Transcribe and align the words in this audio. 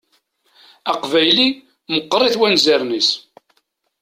Aqbayli 0.91 1.47
meqqeṛ-it 1.93 2.39
wanzaren-is. 2.39 3.09